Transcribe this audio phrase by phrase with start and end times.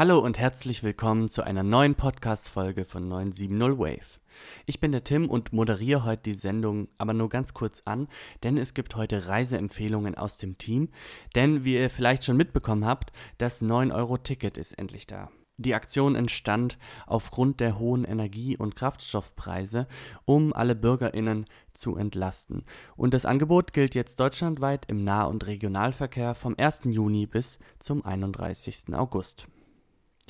[0.00, 4.18] Hallo und herzlich willkommen zu einer neuen Podcast-Folge von 970 Wave.
[4.64, 8.08] Ich bin der Tim und moderiere heute die Sendung aber nur ganz kurz an,
[8.42, 10.88] denn es gibt heute Reiseempfehlungen aus dem Team.
[11.36, 15.28] Denn wie ihr vielleicht schon mitbekommen habt, das 9-Euro-Ticket ist endlich da.
[15.58, 19.86] Die Aktion entstand aufgrund der hohen Energie- und Kraftstoffpreise,
[20.24, 21.44] um alle Bürgerinnen
[21.74, 22.64] zu entlasten.
[22.96, 26.84] Und das Angebot gilt jetzt deutschlandweit im Nah- und Regionalverkehr vom 1.
[26.84, 28.94] Juni bis zum 31.
[28.94, 29.46] August.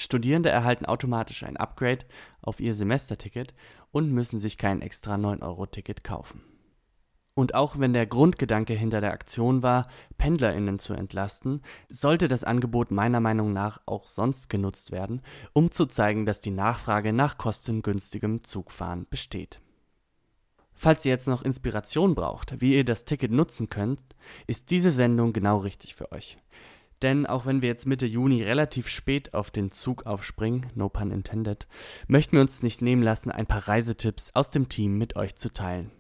[0.01, 2.07] Studierende erhalten automatisch ein Upgrade
[2.41, 3.55] auf ihr Semesterticket
[3.91, 6.43] und müssen sich kein extra 9-Euro-Ticket kaufen.
[7.35, 12.91] Und auch wenn der Grundgedanke hinter der Aktion war, Pendlerinnen zu entlasten, sollte das Angebot
[12.91, 18.43] meiner Meinung nach auch sonst genutzt werden, um zu zeigen, dass die Nachfrage nach kostengünstigem
[18.43, 19.61] Zugfahren besteht.
[20.73, 24.01] Falls ihr jetzt noch Inspiration braucht, wie ihr das Ticket nutzen könnt,
[24.47, 26.39] ist diese Sendung genau richtig für euch.
[27.03, 31.11] Denn auch wenn wir jetzt Mitte Juni relativ spät auf den Zug aufspringen, no pun
[31.11, 31.67] intended,
[32.09, 35.53] möchten wir uns nicht nehmen lassen, ein paar Reisetipps aus dem Team mit euch zu
[35.53, 35.91] teilen.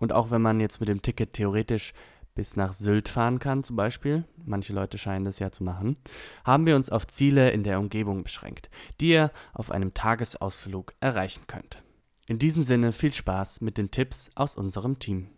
[0.00, 1.92] Und auch wenn man jetzt mit dem Ticket theoretisch
[2.34, 5.96] bis nach Sylt fahren kann, zum Beispiel, manche Leute scheinen das ja zu machen,
[6.44, 8.70] haben wir uns auf Ziele in der Umgebung beschränkt,
[9.00, 11.82] die ihr auf einem Tagesausflug erreichen könnt.
[12.26, 15.28] In diesem Sinne viel Spaß mit den Tipps aus unserem Team.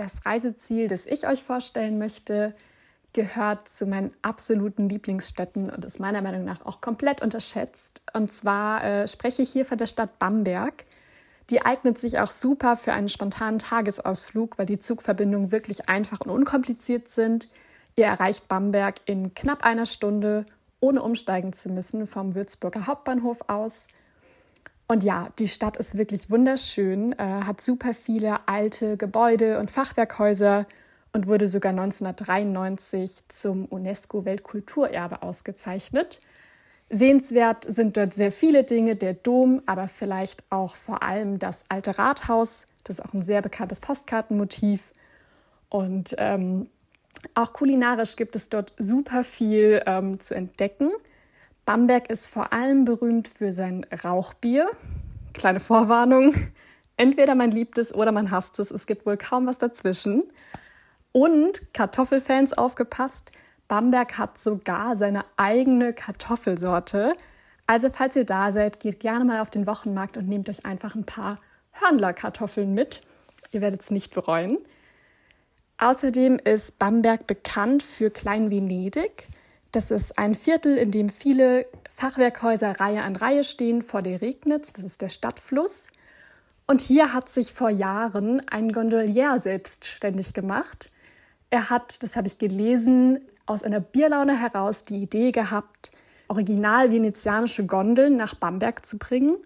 [0.00, 2.54] Das Reiseziel, das ich euch vorstellen möchte,
[3.12, 8.00] gehört zu meinen absoluten Lieblingsstädten und ist meiner Meinung nach auch komplett unterschätzt.
[8.14, 10.86] Und zwar äh, spreche ich hier von der Stadt Bamberg.
[11.50, 16.30] Die eignet sich auch super für einen spontanen Tagesausflug, weil die Zugverbindungen wirklich einfach und
[16.30, 17.50] unkompliziert sind.
[17.94, 20.46] Ihr erreicht Bamberg in knapp einer Stunde,
[20.80, 23.86] ohne umsteigen zu müssen, vom Würzburger Hauptbahnhof aus.
[24.90, 30.66] Und ja, die Stadt ist wirklich wunderschön, äh, hat super viele alte Gebäude und Fachwerkhäuser
[31.12, 36.20] und wurde sogar 1993 zum UNESCO-Weltkulturerbe ausgezeichnet.
[36.88, 41.96] Sehenswert sind dort sehr viele Dinge, der Dom, aber vielleicht auch vor allem das alte
[41.96, 42.66] Rathaus.
[42.82, 44.80] Das ist auch ein sehr bekanntes Postkartenmotiv.
[45.68, 46.68] Und ähm,
[47.36, 50.90] auch kulinarisch gibt es dort super viel ähm, zu entdecken.
[51.64, 54.68] Bamberg ist vor allem berühmt für sein Rauchbier.
[55.32, 56.34] Kleine Vorwarnung.
[56.96, 58.70] Entweder man liebt es oder man hasst es.
[58.70, 60.24] Es gibt wohl kaum was dazwischen.
[61.12, 63.32] Und Kartoffelfans aufgepasst,
[63.68, 67.14] Bamberg hat sogar seine eigene Kartoffelsorte.
[67.66, 70.94] Also falls ihr da seid, geht gerne mal auf den Wochenmarkt und nehmt euch einfach
[70.94, 71.38] ein paar
[71.72, 73.00] Hörnlerkartoffeln mit.
[73.52, 74.58] Ihr werdet es nicht bereuen.
[75.78, 79.28] Außerdem ist Bamberg bekannt für Klein Venedig.
[79.72, 84.72] Das ist ein Viertel, in dem viele Fachwerkhäuser Reihe an Reihe stehen vor der Regnitz.
[84.72, 85.88] Das ist der Stadtfluss.
[86.66, 90.90] Und hier hat sich vor Jahren ein Gondolier selbstständig gemacht.
[91.50, 95.92] Er hat, das habe ich gelesen, aus einer Bierlaune heraus die Idee gehabt,
[96.28, 99.36] original venezianische Gondeln nach Bamberg zu bringen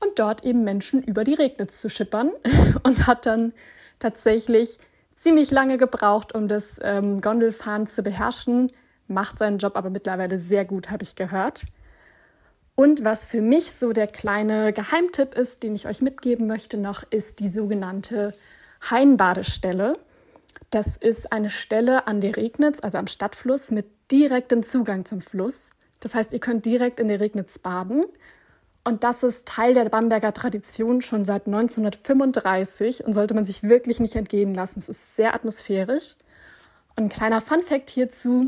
[0.00, 2.30] und dort eben Menschen über die Regnitz zu schippern
[2.82, 3.54] und hat dann
[3.98, 4.78] tatsächlich
[5.14, 8.70] ziemlich lange gebraucht, um das ähm, Gondelfahren zu beherrschen
[9.08, 11.66] macht seinen Job aber mittlerweile sehr gut, habe ich gehört.
[12.74, 17.04] Und was für mich so der kleine Geheimtipp ist, den ich euch mitgeben möchte noch,
[17.10, 18.32] ist die sogenannte
[18.90, 19.94] Hainbadestelle.
[20.70, 25.70] Das ist eine Stelle an der Regnitz, also am Stadtfluss, mit direktem Zugang zum Fluss.
[26.00, 28.04] Das heißt, ihr könnt direkt in der Regnitz baden.
[28.84, 33.98] Und das ist Teil der Bamberger Tradition schon seit 1935 und sollte man sich wirklich
[33.98, 34.78] nicht entgehen lassen.
[34.78, 36.14] Es ist sehr atmosphärisch.
[36.94, 38.46] Und ein kleiner Fun-Fact hierzu: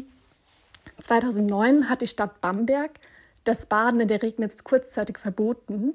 [1.01, 2.93] 2009 hat die Stadt Bamberg
[3.45, 5.93] das Baden in der Regnitz kurzzeitig verboten.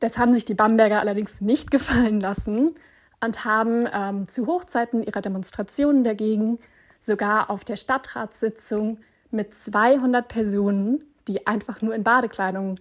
[0.00, 2.74] Das haben sich die Bamberger allerdings nicht gefallen lassen
[3.20, 6.58] und haben ähm, zu Hochzeiten ihrer Demonstrationen dagegen
[7.00, 8.98] sogar auf der Stadtratssitzung
[9.30, 12.78] mit 200 Personen, die einfach nur in Badekleidung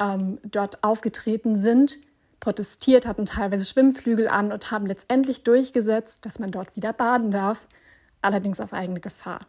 [0.00, 1.98] ähm, dort aufgetreten sind,
[2.40, 7.68] protestiert, hatten teilweise Schwimmflügel an und haben letztendlich durchgesetzt, dass man dort wieder baden darf,
[8.20, 9.46] allerdings auf eigene Gefahr.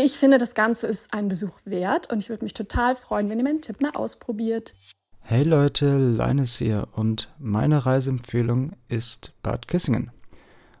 [0.00, 3.38] Ich finde, das Ganze ist einen Besuch wert und ich würde mich total freuen, wenn
[3.38, 4.72] ihr meinen Tipp mal ausprobiert.
[5.18, 10.12] Hey Leute, Leines hier und meine Reiseempfehlung ist Bad Kissingen.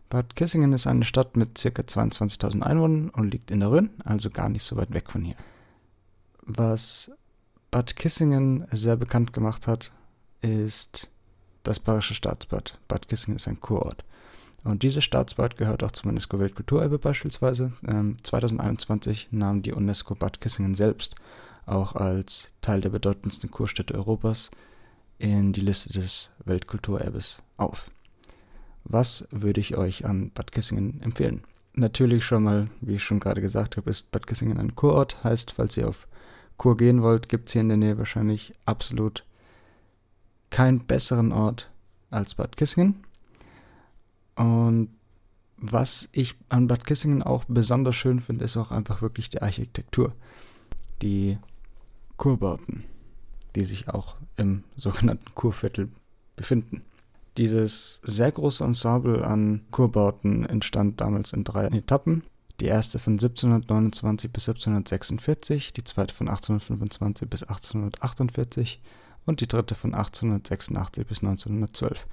[0.08, 1.68] Bad Kissingen ist eine Stadt mit ca.
[1.68, 5.34] 22.000 Einwohnern und liegt in der Rhön, also gar nicht so weit weg von hier.
[6.42, 7.10] Was
[7.72, 9.90] Bad Kissingen sehr bekannt gemacht hat,
[10.42, 11.10] ist
[11.64, 12.78] das Bayerische Staatsbad.
[12.86, 14.04] Bad Kissingen ist ein Kurort.
[14.64, 17.72] Und dieses Staatsbad gehört auch zum UNESCO-Weltkulturerbe beispielsweise.
[17.86, 21.14] Ähm, 2021 nahm die UNESCO Bad Kissingen selbst
[21.66, 24.50] auch als Teil der bedeutendsten Kurstädte Europas
[25.18, 27.90] in die Liste des Weltkulturerbes auf.
[28.84, 31.42] Was würde ich euch an Bad Kissingen empfehlen?
[31.74, 35.22] Natürlich schon mal, wie ich schon gerade gesagt habe, ist Bad Kissingen ein Kurort.
[35.22, 36.08] Heißt, falls ihr auf
[36.56, 39.24] Kur gehen wollt, gibt es hier in der Nähe wahrscheinlich absolut
[40.50, 41.70] keinen besseren Ort
[42.10, 43.04] als Bad Kissingen.
[44.38, 44.90] Und
[45.56, 50.14] was ich an Bad Kissingen auch besonders schön finde, ist auch einfach wirklich die Architektur.
[51.02, 51.38] Die
[52.16, 52.84] Kurbauten,
[53.56, 55.88] die sich auch im sogenannten Kurviertel
[56.36, 56.82] befinden.
[57.36, 62.22] Dieses sehr große Ensemble an Kurbauten entstand damals in drei Etappen.
[62.60, 68.80] Die erste von 1729 bis 1746, die zweite von 1825 bis 1848
[69.26, 72.06] und die dritte von 1886 bis 1912.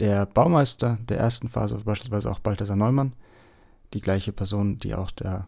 [0.00, 3.12] Der Baumeister der ersten Phase war beispielsweise auch Balthasar Neumann,
[3.92, 5.46] die gleiche Person, die auch der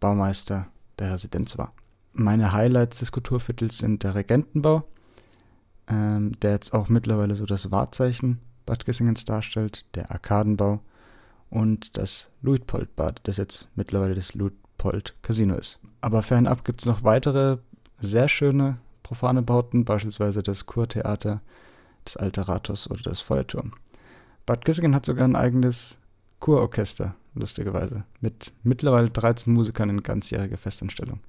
[0.00, 0.66] Baumeister
[0.98, 1.72] der Residenz war.
[2.12, 4.84] Meine Highlights des Kulturviertels sind der Regentenbau,
[5.88, 10.80] ähm, der jetzt auch mittlerweile so das Wahrzeichen Bad Kissingens darstellt, der Arkadenbau
[11.48, 15.78] und das Luitpoldbad, das jetzt mittlerweile das Luitpold Casino ist.
[16.02, 17.56] Aber fernab gibt es noch weitere
[17.98, 21.40] sehr schöne profane Bauten, beispielsweise das Kurtheater,
[22.08, 23.72] das Alte Rathaus oder das Feuerturm.
[24.46, 25.98] Bad Kissingen hat sogar ein eigenes
[26.40, 31.20] Kurorchester, lustigerweise, mit mittlerweile 13 Musikern in ganzjähriger Festanstellung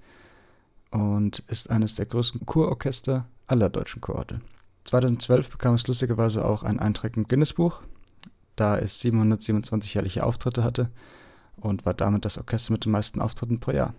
[0.91, 4.41] und ist eines der größten Kurorchester aller deutschen Kurorte.
[4.85, 7.81] 2012 bekam es lustigerweise auch einen Eintrag im Guinness-Buch,
[8.55, 10.89] da es 727 jährliche Auftritte hatte
[11.57, 13.93] und war damit das Orchester mit den meisten Auftritten pro Jahr.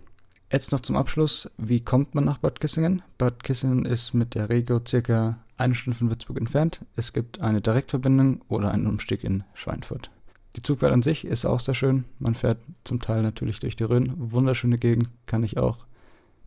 [0.51, 3.01] Jetzt noch zum Abschluss, wie kommt man nach Bad Kissingen?
[3.17, 6.81] Bad Kissingen ist mit der Regio circa eine Stunde von Würzburg entfernt.
[6.97, 10.11] Es gibt eine Direktverbindung oder einen Umstieg in Schweinfurt.
[10.57, 12.03] Die Zugfahrt an sich ist auch sehr schön.
[12.19, 14.11] Man fährt zum Teil natürlich durch die Rhön.
[14.17, 15.87] Wunderschöne Gegend, kann ich auch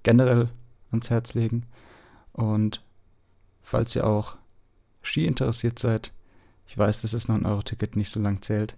[0.03, 0.51] generell
[0.91, 1.65] ans Herz legen.
[2.35, 2.83] Und
[3.63, 4.37] falls ihr auch
[5.01, 6.13] Ski interessiert seid,
[6.67, 8.77] ich weiß, dass das 9-Euro-Ticket nicht so lang zählt,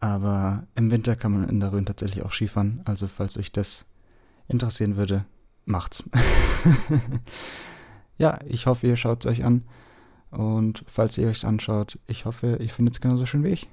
[0.00, 2.82] aber im Winter kann man in der Rhön tatsächlich auch Skifahren.
[2.84, 3.86] Also falls euch das
[4.52, 5.24] interessieren würde,
[5.64, 6.04] macht's.
[8.18, 9.64] ja, ich hoffe, ihr schaut es euch an.
[10.30, 13.68] Und falls ihr euch anschaut, ich hoffe, ihr findet es genauso schön wie ich.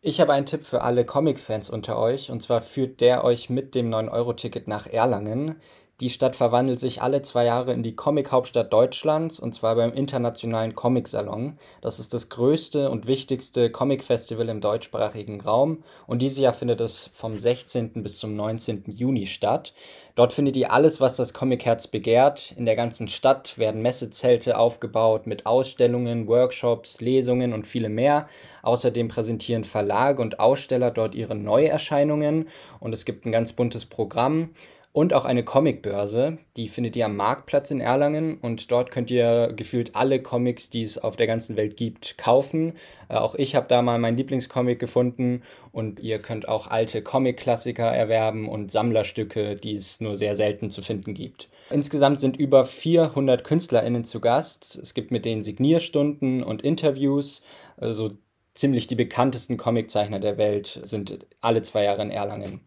[0.00, 2.30] Ich habe einen Tipp für alle Comic-Fans unter euch.
[2.30, 5.56] Und zwar führt der euch mit dem 9-Euro-Ticket nach Erlangen.
[6.02, 10.72] Die Stadt verwandelt sich alle zwei Jahre in die Comic-Hauptstadt Deutschlands und zwar beim Internationalen
[10.72, 11.56] Comic-Salon.
[11.80, 17.08] Das ist das größte und wichtigste Comic-Festival im deutschsprachigen Raum und dieses Jahr findet es
[17.12, 18.02] vom 16.
[18.02, 18.82] bis zum 19.
[18.88, 19.74] Juni statt.
[20.16, 22.52] Dort findet ihr alles, was das Comic-Herz begehrt.
[22.56, 28.26] In der ganzen Stadt werden Messezelte aufgebaut mit Ausstellungen, Workshops, Lesungen und viele mehr.
[28.62, 32.48] Außerdem präsentieren Verlage und Aussteller dort ihre Neuerscheinungen
[32.80, 34.50] und es gibt ein ganz buntes Programm
[34.92, 36.36] und auch eine Comicbörse.
[36.56, 40.82] Die findet ihr am Marktplatz in Erlangen und dort könnt ihr gefühlt alle Comics, die
[40.82, 42.74] es auf der ganzen Welt gibt, kaufen.
[43.08, 45.42] Äh, auch ich habe da mal meinen Lieblingscomic gefunden
[45.72, 50.82] und ihr könnt auch alte Comic-Klassiker erwerben und Sammlerstücke, die es nur sehr selten zu
[50.82, 51.48] finden gibt.
[51.70, 54.78] Insgesamt sind über 400 KünstlerInnen zu Gast.
[54.82, 57.42] Es gibt mit denen Signierstunden und Interviews.
[57.78, 58.10] Also
[58.52, 62.60] ziemlich die bekanntesten Comiczeichner der Welt sind alle zwei Jahre in Erlangen.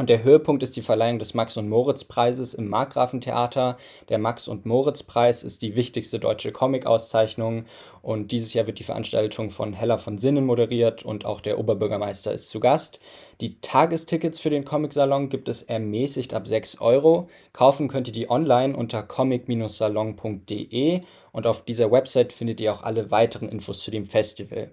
[0.00, 3.76] Und der Höhepunkt ist die Verleihung des Max- und Moritz-Preises im Markgrafentheater.
[4.08, 7.64] Der Max- und Moritz-Preis ist die wichtigste deutsche Comic-Auszeichnung
[8.00, 12.30] und dieses Jahr wird die Veranstaltung von Hella von Sinnen moderiert und auch der Oberbürgermeister
[12.32, 13.00] ist zu Gast.
[13.40, 17.28] Die Tagestickets für den Comic-Salon gibt es ermäßigt ab 6 Euro.
[17.52, 21.00] Kaufen könnt ihr die online unter comic-salon.de
[21.32, 24.70] und auf dieser Website findet ihr auch alle weiteren Infos zu dem Festival.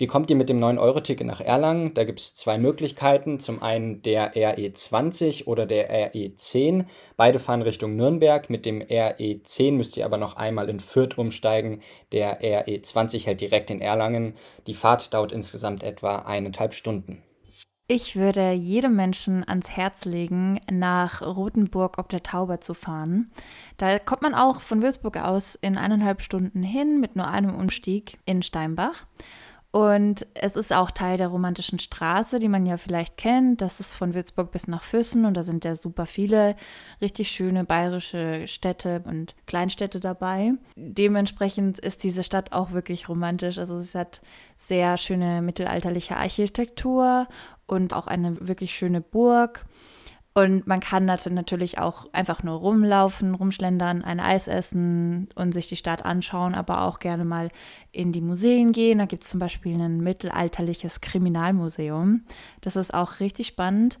[0.00, 1.92] Wie kommt ihr mit dem 9-Euro-Ticket nach Erlangen?
[1.92, 3.38] Da gibt es zwei Möglichkeiten.
[3.38, 6.86] Zum einen der RE20 oder der RE10.
[7.18, 8.48] Beide fahren Richtung Nürnberg.
[8.48, 11.82] Mit dem RE10 müsst ihr aber noch einmal in Fürth umsteigen.
[12.12, 14.36] Der RE20 hält direkt in Erlangen.
[14.66, 17.22] Die Fahrt dauert insgesamt etwa eineinhalb Stunden.
[17.86, 23.32] Ich würde jedem Menschen ans Herz legen, nach Rothenburg ob der Tauber zu fahren.
[23.76, 28.16] Da kommt man auch von Würzburg aus in eineinhalb Stunden hin mit nur einem Umstieg
[28.24, 29.04] in Steinbach.
[29.72, 33.62] Und es ist auch Teil der romantischen Straße, die man ja vielleicht kennt.
[33.62, 36.56] Das ist von Würzburg bis nach Füssen und da sind ja super viele
[37.00, 40.54] richtig schöne bayerische Städte und Kleinstädte dabei.
[40.74, 43.58] Dementsprechend ist diese Stadt auch wirklich romantisch.
[43.58, 44.20] Also es hat
[44.56, 47.28] sehr schöne mittelalterliche Architektur
[47.68, 49.66] und auch eine wirklich schöne Burg.
[50.32, 55.76] Und man kann natürlich auch einfach nur rumlaufen, rumschlendern, ein Eis essen und sich die
[55.76, 57.50] Stadt anschauen, aber auch gerne mal
[57.90, 58.98] in die Museen gehen.
[58.98, 62.22] Da gibt es zum Beispiel ein mittelalterliches Kriminalmuseum.
[62.60, 63.98] Das ist auch richtig spannend.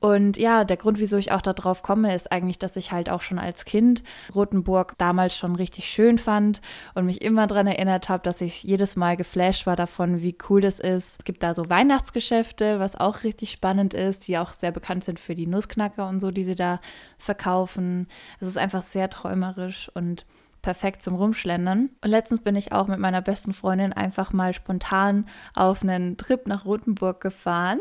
[0.00, 3.20] Und ja, der Grund, wieso ich auch darauf komme, ist eigentlich, dass ich halt auch
[3.20, 4.02] schon als Kind
[4.34, 6.62] Rothenburg damals schon richtig schön fand
[6.94, 10.62] und mich immer daran erinnert habe, dass ich jedes Mal geflasht war davon, wie cool
[10.62, 11.18] das ist.
[11.18, 15.20] Es gibt da so Weihnachtsgeschäfte, was auch richtig spannend ist, die auch sehr bekannt sind
[15.20, 16.80] für die Nussknacker und so, die sie da
[17.18, 18.08] verkaufen.
[18.40, 20.24] Es ist einfach sehr träumerisch und
[20.62, 21.90] perfekt zum Rumschlendern.
[22.02, 26.46] Und letztens bin ich auch mit meiner besten Freundin einfach mal spontan auf einen Trip
[26.46, 27.80] nach Rothenburg gefahren.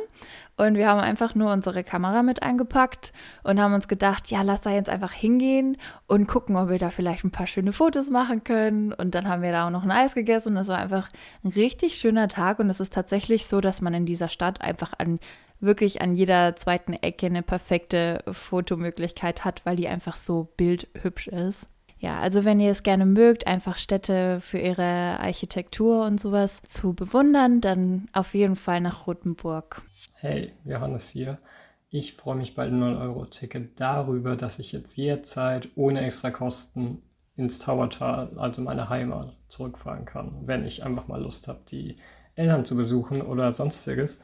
[0.57, 4.62] Und wir haben einfach nur unsere Kamera mit eingepackt und haben uns gedacht, ja, lass
[4.62, 8.43] da jetzt einfach hingehen und gucken, ob wir da vielleicht ein paar schöne Fotos machen
[8.43, 8.91] können.
[8.91, 10.53] Und dann haben wir da auch noch ein Eis gegessen.
[10.53, 11.09] Und es war einfach
[11.43, 12.59] ein richtig schöner Tag.
[12.59, 15.19] Und es ist tatsächlich so, dass man in dieser Stadt einfach an
[15.62, 21.69] wirklich an jeder zweiten Ecke eine perfekte Fotomöglichkeit hat, weil die einfach so bildhübsch ist.
[21.99, 26.93] Ja, also wenn ihr es gerne mögt, einfach Städte für ihre Architektur und sowas zu
[26.93, 29.81] bewundern, dann auf jeden Fall nach Rothenburg.
[30.13, 31.39] Hey, Johannes hier.
[31.89, 37.01] Ich freue mich bei dem 9-Euro-Ticket darüber, dass ich jetzt jederzeit ohne extra Kosten
[37.35, 41.97] ins Taubertal, also meine Heimat, zurückfahren kann, wenn ich einfach mal Lust habe, die
[42.35, 44.19] Eltern zu besuchen oder sonstiges.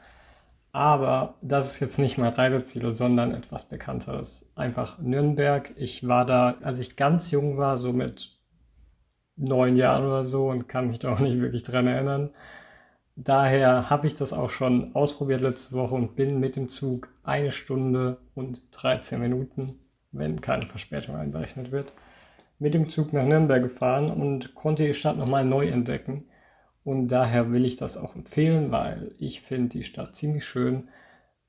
[0.75, 4.45] Aber das ist jetzt nicht mein Reiseziel, sondern etwas Bekannteres.
[4.55, 5.71] Einfach Nürnberg.
[5.77, 8.37] Ich war da, als ich ganz jung war, so mit
[9.37, 12.31] neun Jahren oder so und kann mich da auch nicht wirklich dran erinnern.
[13.15, 17.53] Daher habe ich das auch schon ausprobiert letzte Woche und bin mit dem Zug eine
[17.53, 19.79] Stunde und 13 Minuten,
[20.11, 21.93] wenn keine Verspätung einberechnet wird,
[22.59, 26.25] mit dem Zug nach Nürnberg gefahren und konnte die Stadt nochmal neu entdecken.
[26.85, 30.87] Und daher will ich das auch empfehlen, weil ich finde die Stadt ziemlich schön.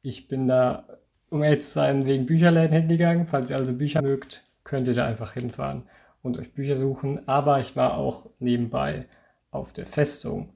[0.01, 0.89] Ich bin da,
[1.29, 3.27] um ehrlich zu sein, wegen Bücherläden hingegangen.
[3.27, 5.83] Falls ihr also Bücher mögt, könnt ihr da einfach hinfahren
[6.23, 7.29] und euch Bücher suchen.
[7.29, 9.07] Aber ich war auch nebenbei
[9.51, 10.55] auf der Festung.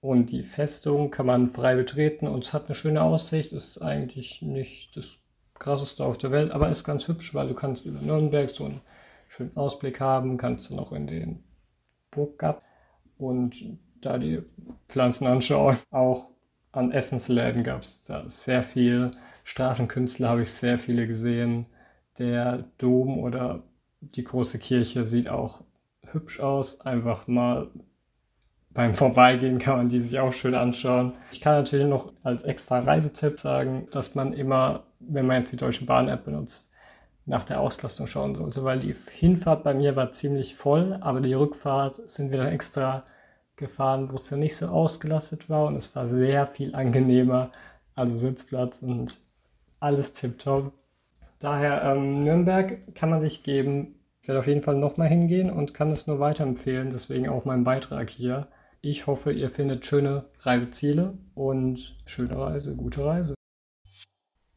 [0.00, 3.52] Und die Festung kann man frei betreten und es hat eine schöne Aussicht.
[3.52, 5.18] Ist eigentlich nicht das
[5.54, 8.80] krasseste auf der Welt, aber ist ganz hübsch, weil du kannst über Nürnberg so einen
[9.28, 11.44] schönen Ausblick haben, kannst du noch in den
[12.10, 12.64] Burggarten
[13.18, 14.42] und da die
[14.88, 15.76] Pflanzen anschaue.
[15.90, 16.30] Auch
[16.72, 19.10] an Essensläden gab es da sehr viel.
[19.44, 21.66] Straßenkünstler habe ich sehr viele gesehen.
[22.18, 23.62] Der Dom oder
[24.00, 25.62] die große Kirche sieht auch
[26.12, 26.80] hübsch aus.
[26.80, 27.70] Einfach mal
[28.70, 31.14] beim Vorbeigehen kann man die sich auch schön anschauen.
[31.32, 35.56] Ich kann natürlich noch als extra Reisetipp sagen, dass man immer, wenn man jetzt die
[35.56, 36.70] Deutsche Bahn-App benutzt,
[37.24, 41.34] nach der Auslastung schauen sollte, weil die Hinfahrt bei mir war ziemlich voll, aber die
[41.34, 43.04] Rückfahrt sind wir dann extra
[43.56, 47.50] gefahren, wo es ja nicht so ausgelastet war und es war sehr viel angenehmer.
[47.94, 49.20] Also Sitzplatz und
[49.80, 50.72] alles tipptopp.
[51.38, 53.94] Daher ähm, Nürnberg kann man sich geben.
[54.20, 56.90] Ich werde auf jeden Fall nochmal hingehen und kann es nur weiterempfehlen.
[56.90, 58.48] Deswegen auch mein Beitrag hier.
[58.80, 63.34] Ich hoffe, ihr findet schöne Reiseziele und schöne Reise, gute Reise.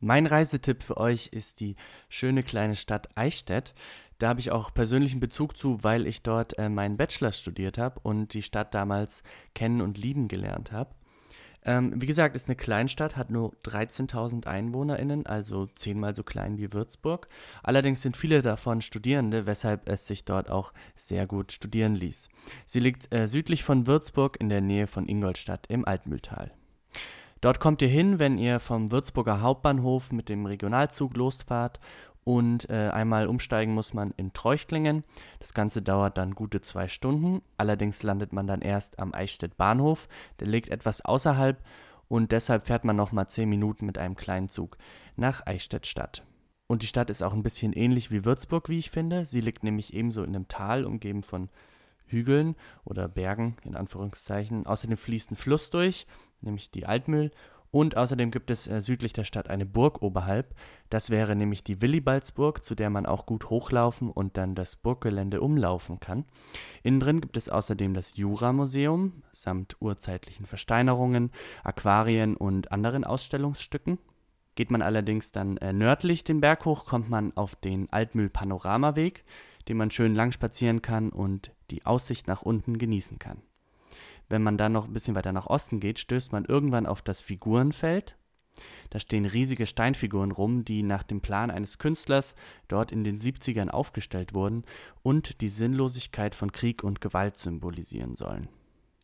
[0.01, 1.75] Mein Reisetipp für euch ist die
[2.07, 3.73] schöne kleine Stadt Eichstätt.
[4.19, 7.99] Da habe ich auch persönlichen Bezug zu, weil ich dort äh, meinen Bachelor studiert habe
[8.03, 9.23] und die Stadt damals
[9.55, 10.93] kennen und lieben gelernt habe.
[11.63, 16.73] Ähm, wie gesagt, ist eine Kleinstadt, hat nur 13.000 EinwohnerInnen, also zehnmal so klein wie
[16.73, 17.27] Würzburg.
[17.63, 22.29] Allerdings sind viele davon Studierende, weshalb es sich dort auch sehr gut studieren ließ.
[22.65, 26.51] Sie liegt äh, südlich von Würzburg in der Nähe von Ingolstadt im Altmühltal.
[27.41, 31.79] Dort kommt ihr hin, wenn ihr vom Würzburger Hauptbahnhof mit dem Regionalzug losfahrt
[32.29, 35.03] und äh, einmal umsteigen muss man in Treuchtlingen.
[35.39, 37.41] Das Ganze dauert dann gute zwei Stunden.
[37.57, 40.07] Allerdings landet man dann erst am Eichstätt Bahnhof.
[40.39, 41.59] Der liegt etwas außerhalb
[42.07, 44.77] und deshalb fährt man nochmal zehn Minuten mit einem kleinen Zug
[45.15, 46.23] nach Eichstätt Stadt.
[46.67, 49.25] Und die Stadt ist auch ein bisschen ähnlich wie Würzburg, wie ich finde.
[49.25, 51.49] Sie liegt nämlich ebenso in einem Tal, umgeben von
[52.05, 52.55] Hügeln
[52.85, 54.67] oder Bergen in Anführungszeichen.
[54.67, 56.05] Außerdem fließt ein Fluss durch,
[56.41, 57.31] nämlich die Altmühl
[57.71, 60.55] und außerdem gibt es äh, südlich der Stadt eine Burg oberhalb.
[60.89, 65.41] Das wäre nämlich die Willibaldsburg, zu der man auch gut hochlaufen und dann das Burggelände
[65.41, 66.25] umlaufen kann.
[66.81, 71.31] Innen drin gibt es außerdem das Jura-Museum samt urzeitlichen Versteinerungen,
[71.63, 73.99] Aquarien und anderen Ausstellungsstücken.
[74.55, 79.23] Geht man allerdings dann äh, nördlich den Berg hoch, kommt man auf den Altmühl-Panoramaweg,
[79.67, 83.43] den man schön lang spazieren kann und die Aussicht nach unten genießen kann.
[84.29, 87.21] Wenn man dann noch ein bisschen weiter nach Osten geht, stößt man irgendwann auf das
[87.21, 88.15] Figurenfeld.
[88.89, 92.35] Da stehen riesige Steinfiguren rum, die nach dem Plan eines Künstlers
[92.67, 94.63] dort in den 70ern aufgestellt wurden
[95.01, 98.49] und die Sinnlosigkeit von Krieg und Gewalt symbolisieren sollen.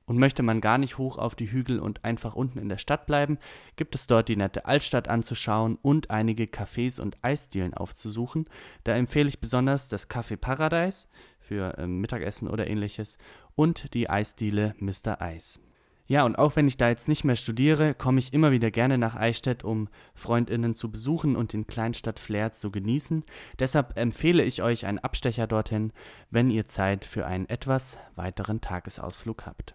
[0.06, 3.08] Und möchte man gar nicht hoch auf die Hügel und einfach unten in der Stadt
[3.08, 3.40] bleiben,
[3.76, 8.48] gibt es dort die nette Altstadt anzuschauen und einige Cafés und Eisdielen aufzusuchen.
[8.84, 11.08] Da empfehle ich besonders das Café Paradise
[11.40, 13.18] für äh, Mittagessen oder ähnliches
[13.56, 15.22] und die Eisdiele Mr.
[15.22, 15.60] Eis.
[16.08, 19.00] Ja, und auch wenn ich da jetzt nicht mehr studiere, komme ich immer wieder gerne
[19.00, 23.24] nach Eichstätt, um Freundinnen zu besuchen und den Kleinstadt-Flair zu genießen.
[23.58, 25.94] Deshalb empfehle ich euch einen Abstecher dorthin,
[26.30, 29.74] wenn ihr Zeit für einen etwas weiteren Tagesausflug habt.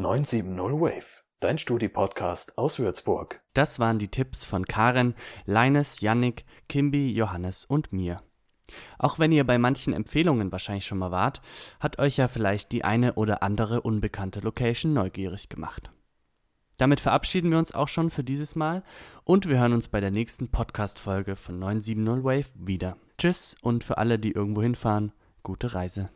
[0.00, 3.42] 970 Wave, dein Studi-Podcast aus Würzburg.
[3.52, 5.14] Das waren die Tipps von Karen,
[5.44, 8.22] Leines, Yannick, Kimby, Johannes und mir.
[8.98, 11.42] Auch wenn ihr bei manchen Empfehlungen wahrscheinlich schon mal wart,
[11.80, 15.90] hat euch ja vielleicht die eine oder andere unbekannte Location neugierig gemacht.
[16.78, 18.82] Damit verabschieden wir uns auch schon für dieses Mal
[19.24, 22.96] und wir hören uns bei der nächsten Podcast-Folge von 970 Wave wieder.
[23.18, 26.08] Tschüss und für alle, die irgendwo hinfahren, gute Reise.